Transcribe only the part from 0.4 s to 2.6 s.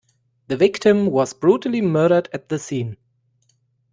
The victim was brutally murdered at the